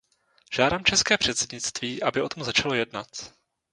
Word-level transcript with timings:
Žádám 0.53 0.83
české 0.85 1.17
předsednictví, 1.17 2.03
aby 2.03 2.21
o 2.21 2.29
tom 2.29 2.43
začalo 2.43 2.73
jednat. 2.73 3.07